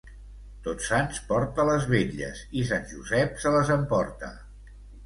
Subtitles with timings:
[0.67, 4.35] Tots Sants porta les vetlles i Sant Josep se les emporta.